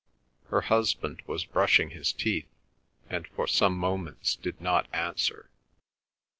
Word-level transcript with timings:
Her 0.47 0.61
husband 0.61 1.21
was 1.27 1.45
brushing 1.45 1.91
his 1.91 2.11
teeth, 2.11 2.47
and 3.07 3.27
for 3.27 3.45
some 3.45 3.77
moments 3.77 4.35
did 4.35 4.59
not 4.59 4.87
answer. 4.91 5.51